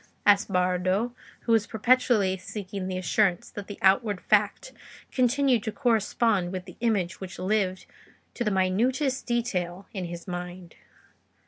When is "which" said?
7.21-7.37